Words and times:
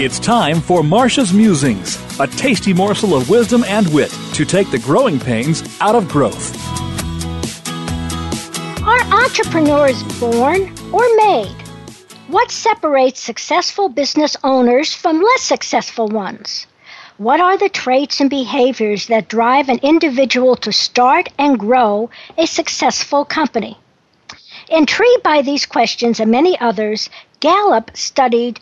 It's 0.00 0.20
time 0.20 0.60
for 0.60 0.84
Marcia's 0.84 1.32
Musings, 1.32 1.98
a 2.20 2.28
tasty 2.28 2.72
morsel 2.72 3.16
of 3.16 3.28
wisdom 3.28 3.64
and 3.64 3.92
wit 3.92 4.16
to 4.34 4.44
take 4.44 4.70
the 4.70 4.78
growing 4.78 5.18
pains 5.18 5.64
out 5.80 5.96
of 5.96 6.08
growth. 6.08 6.54
Are 8.84 9.00
entrepreneurs 9.12 10.00
born 10.20 10.72
or 10.92 11.02
made? 11.16 11.52
What 12.28 12.52
separates 12.52 13.18
successful 13.18 13.88
business 13.88 14.36
owners 14.44 14.94
from 14.94 15.20
less 15.20 15.42
successful 15.42 16.06
ones? 16.06 16.68
What 17.16 17.40
are 17.40 17.58
the 17.58 17.68
traits 17.68 18.20
and 18.20 18.30
behaviors 18.30 19.08
that 19.08 19.26
drive 19.26 19.68
an 19.68 19.80
individual 19.82 20.54
to 20.58 20.70
start 20.70 21.28
and 21.38 21.58
grow 21.58 22.08
a 22.36 22.46
successful 22.46 23.24
company? 23.24 23.76
Intrigued 24.68 25.24
by 25.24 25.42
these 25.42 25.66
questions 25.66 26.20
and 26.20 26.30
many 26.30 26.56
others, 26.60 27.10
Gallup 27.40 27.90
studied 27.96 28.60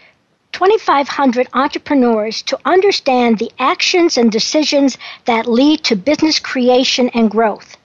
2,500 0.57 1.49
entrepreneurs 1.53 2.41
to 2.41 2.59
understand 2.65 3.39
the 3.39 3.53
actions 3.59 4.17
and 4.17 4.33
decisions 4.33 4.97
that 5.27 5.47
lead 5.47 5.85
to 5.85 5.95
business 5.95 6.39
creation 6.39 7.11
and 7.11 7.31
growth. 7.31 7.77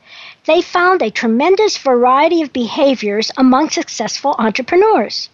They 0.45 0.61
found 0.61 1.01
a 1.01 1.11
tremendous 1.11 1.77
variety 1.77 2.41
of 2.41 2.53
behaviors 2.53 3.29
among 3.35 3.71
successful 3.71 4.37
entrepreneurs. 4.39 5.29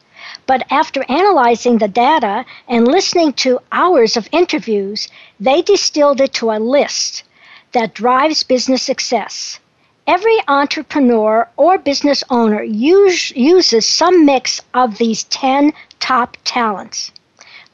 But 0.48 0.66
after 0.72 1.06
analyzing 1.08 1.78
the 1.78 1.88
data 1.88 2.44
and 2.68 2.88
listening 2.88 3.34
to 3.34 3.60
hours 3.72 4.18
of 4.18 4.28
interviews, 4.32 5.08
they 5.40 5.62
distilled 5.62 6.20
it 6.20 6.34
to 6.34 6.50
a 6.50 6.58
list 6.58 7.22
that 7.74 7.94
drives 7.94 8.42
business 8.42 8.82
success. 8.82 9.60
Every 10.08 10.40
entrepreneur 10.48 11.48
or 11.56 11.78
business 11.78 12.24
owner 12.32 12.64
use, 12.64 13.30
uses 13.36 13.86
some 13.86 14.26
mix 14.26 14.60
of 14.74 14.98
these 14.98 15.26
10 15.26 15.72
top 16.00 16.36
talents. 16.44 17.12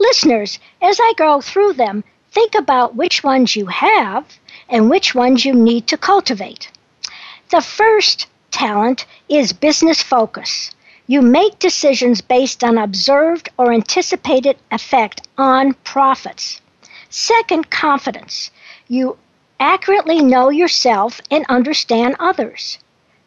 Listeners, 0.04 0.60
as 0.82 1.00
I 1.00 1.14
go 1.16 1.40
through 1.40 1.74
them, 1.74 2.04
think 2.30 2.56
about 2.56 2.94
which 2.94 3.24
ones 3.24 3.56
you 3.56 3.68
have 3.68 4.26
and 4.68 4.90
which 4.90 5.16
ones 5.16 5.46
you 5.46 5.54
need 5.54 5.88
to 5.88 5.98
cultivate. 5.98 6.70
The 7.52 7.62
first 7.62 8.28
talent 8.52 9.06
is 9.30 9.54
business 9.54 10.04
focus. 10.04 10.72
You 11.08 11.22
make 11.22 11.58
decisions 11.58 12.20
based 12.20 12.66
on 12.66 12.78
observed 12.78 13.48
or 13.58 13.72
anticipated 13.72 14.58
effect 14.72 15.26
on 15.38 15.74
profits. 15.86 16.60
Second, 17.10 17.70
confidence. 17.70 18.52
You 18.90 19.18
accurately 19.58 20.22
know 20.22 20.50
yourself 20.50 21.22
and 21.32 21.46
understand 21.48 22.18
others. 22.20 22.78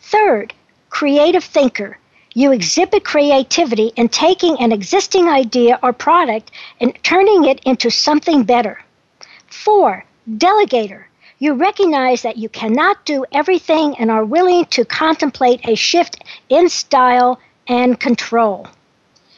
Third, 0.01 0.53
creative 0.91 1.45
thinker. 1.45 1.99
You 2.37 2.53
exhibit 2.53 3.03
creativity 3.03 3.93
in 3.97 4.11
taking 4.11 4.61
an 4.61 4.71
existing 4.71 5.27
idea 5.27 5.79
or 5.83 5.95
product 5.95 6.51
and 6.83 6.93
turning 7.03 7.47
it 7.47 7.61
into 7.65 7.91
something 7.91 8.43
better. 8.45 8.85
Four, 9.47 10.05
delegator. 10.31 11.05
You 11.39 11.55
recognize 11.55 12.21
that 12.21 12.37
you 12.37 12.51
cannot 12.51 13.03
do 13.07 13.25
everything 13.33 13.97
and 13.99 14.11
are 14.11 14.23
willing 14.23 14.67
to 14.67 14.85
contemplate 14.85 15.67
a 15.67 15.77
shift 15.77 16.25
in 16.51 16.69
style 16.69 17.41
and 17.69 17.99
control. 17.99 18.69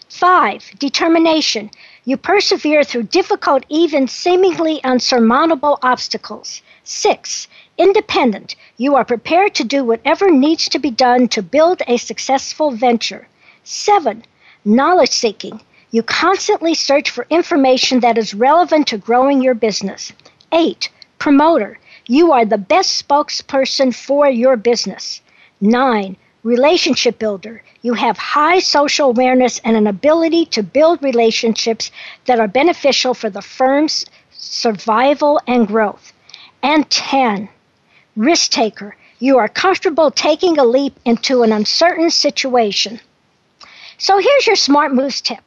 Five, 0.08 0.68
determination. 0.80 1.70
You 2.08 2.16
persevere 2.16 2.84
through 2.84 3.02
difficult, 3.02 3.64
even 3.68 4.08
seemingly 4.08 4.80
unsurmountable 4.82 5.78
obstacles. 5.82 6.62
Six, 6.82 7.48
independent. 7.76 8.56
You 8.78 8.94
are 8.94 9.04
prepared 9.04 9.54
to 9.56 9.64
do 9.64 9.84
whatever 9.84 10.30
needs 10.30 10.70
to 10.70 10.78
be 10.78 10.90
done 10.90 11.28
to 11.28 11.42
build 11.42 11.82
a 11.86 11.98
successful 11.98 12.70
venture. 12.70 13.28
Seven, 13.62 14.24
knowledge 14.64 15.10
seeking. 15.10 15.60
You 15.90 16.02
constantly 16.02 16.72
search 16.72 17.10
for 17.10 17.26
information 17.28 18.00
that 18.00 18.16
is 18.16 18.32
relevant 18.32 18.86
to 18.86 18.96
growing 18.96 19.42
your 19.42 19.54
business. 19.54 20.10
Eight, 20.50 20.88
promoter. 21.18 21.78
You 22.06 22.32
are 22.32 22.46
the 22.46 22.56
best 22.56 23.06
spokesperson 23.06 23.94
for 23.94 24.26
your 24.30 24.56
business. 24.56 25.20
Nine, 25.60 26.16
relationship 26.42 27.18
builder. 27.18 27.62
You 27.82 27.94
have 27.94 28.16
high 28.18 28.60
social 28.60 29.10
awareness 29.10 29.60
and 29.64 29.76
an 29.76 29.86
ability 29.86 30.46
to 30.46 30.62
build 30.62 31.02
relationships 31.02 31.90
that 32.26 32.40
are 32.40 32.48
beneficial 32.48 33.14
for 33.14 33.30
the 33.30 33.42
firm's 33.42 34.04
survival 34.30 35.40
and 35.46 35.66
growth. 35.66 36.12
And 36.62 36.88
10, 36.90 37.48
risk 38.16 38.50
taker. 38.50 38.96
You 39.18 39.38
are 39.38 39.48
comfortable 39.48 40.10
taking 40.10 40.58
a 40.58 40.64
leap 40.64 40.96
into 41.04 41.42
an 41.42 41.52
uncertain 41.52 42.10
situation. 42.10 43.00
So 43.98 44.18
here's 44.18 44.46
your 44.46 44.56
smart 44.56 44.94
moves 44.94 45.20
tip. 45.20 45.42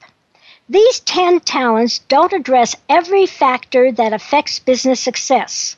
These 0.68 1.00
10 1.02 1.42
talents 1.42 2.00
don't 2.00 2.34
address 2.34 2.76
every 2.90 3.26
factor 3.26 3.92
that 3.92 4.14
affects 4.14 4.60
business 4.60 5.00
success. 5.00 5.76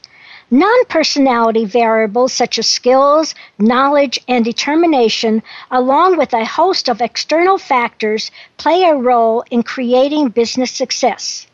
Non 0.56 0.86
personality 0.86 1.66
variables 1.66 2.32
such 2.32 2.60
as 2.60 2.70
skills, 2.70 3.34
knowledge, 3.58 4.20
and 4.28 4.46
determination, 4.46 5.42
along 5.72 6.16
with 6.16 6.32
a 6.32 6.46
host 6.46 6.88
of 6.88 7.02
external 7.02 7.58
factors, 7.58 8.30
play 8.58 8.84
a 8.84 8.94
role 8.94 9.44
in 9.50 9.64
creating 9.64 10.30
business 10.30 10.70
success. 10.70 11.48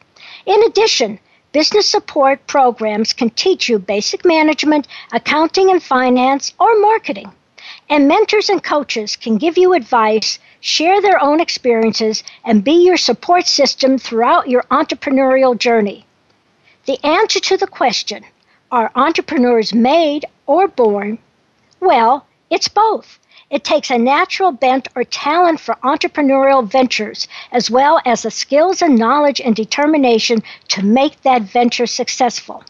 In 0.46 0.62
addition, 0.64 1.18
business 1.54 1.88
support 1.88 2.46
programs 2.46 3.14
can 3.14 3.30
teach 3.30 3.70
you 3.70 3.80
basic 3.80 4.26
management, 4.26 4.86
accounting 5.14 5.72
and 5.72 5.82
finance, 5.82 6.54
or 6.60 6.78
marketing. 6.82 7.32
And 7.90 8.10
mentors 8.10 8.50
and 8.50 8.62
coaches 8.62 9.16
can 9.16 9.38
give 9.38 9.58
you 9.58 9.72
advice, 9.72 10.40
share 10.60 11.02
their 11.02 11.24
own 11.24 11.40
experiences, 11.40 12.22
and 12.44 12.66
be 12.66 12.84
your 12.84 12.98
support 12.98 13.48
system 13.48 13.98
throughout 13.98 14.50
your 14.50 14.64
entrepreneurial 14.64 15.58
journey. 15.58 16.06
The 16.86 17.00
answer 17.06 17.40
to 17.40 17.56
the 17.56 17.68
question, 17.68 18.26
are 18.72 18.92
entrepreneurs 18.96 19.74
made 19.74 20.26
or 20.46 20.68
born? 20.68 21.18
Well, 21.80 22.26
it's 22.50 22.68
both. 22.68 23.20
It 23.50 23.64
takes 23.64 23.90
a 23.90 23.98
natural 23.98 24.52
bent 24.52 24.88
or 24.96 25.04
talent 25.04 25.60
for 25.60 25.76
entrepreneurial 25.84 26.70
ventures, 26.70 27.28
as 27.52 27.72
well 27.72 28.00
as 28.06 28.22
the 28.22 28.32
skills 28.32 28.82
and 28.82 28.96
knowledge 28.98 29.42
and 29.42 29.56
determination 29.56 30.44
to 30.68 30.86
make 30.86 31.22
that 31.24 31.42
venture 31.42 31.88
successful. 31.88 32.64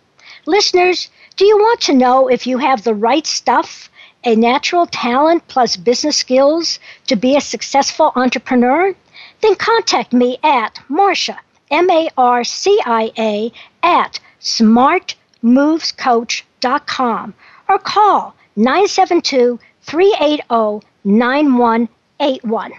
Listeners, 0.46 1.10
do 1.36 1.46
you 1.46 1.58
want 1.58 1.82
to 1.82 1.94
know 1.94 2.30
if 2.30 2.48
you 2.48 2.60
have 2.60 2.84
the 2.84 2.96
right 2.96 3.28
stuff, 3.28 3.90
a 4.24 4.36
natural 4.36 4.86
talent 4.86 5.48
plus 5.50 5.76
business 5.76 6.16
skills 6.16 6.80
to 7.08 7.18
be 7.18 7.36
a 7.36 7.42
successful 7.42 8.14
entrepreneur? 8.16 8.96
Then 9.42 9.56
contact 9.56 10.14
me 10.14 10.38
at 10.44 10.80
Marcia, 10.88 11.40
M 11.70 11.90
A 11.90 12.10
R 12.18 12.44
C 12.46 12.80
I 12.86 13.12
A, 13.18 13.52
at 13.84 14.20
smart 14.40 15.16
movescoach.com 15.44 17.34
or 17.68 17.80
call 17.80 18.36
972 18.56 19.60
380 19.82 20.86
9181. 21.04 22.74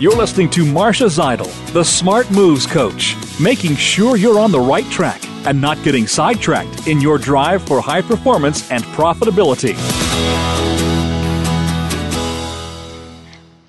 You're 0.00 0.14
listening 0.14 0.48
to 0.50 0.64
Marcia 0.64 1.06
Zidle, 1.06 1.72
the 1.72 1.82
Smart 1.82 2.30
Moves 2.30 2.66
Coach, 2.66 3.16
making 3.40 3.74
sure 3.74 4.16
you're 4.16 4.38
on 4.38 4.52
the 4.52 4.60
right 4.60 4.88
track 4.92 5.20
and 5.44 5.60
not 5.60 5.82
getting 5.82 6.06
sidetracked 6.06 6.86
in 6.86 7.00
your 7.00 7.18
drive 7.18 7.62
for 7.66 7.80
high 7.80 8.02
performance 8.02 8.70
and 8.70 8.84
profitability. 8.84 9.76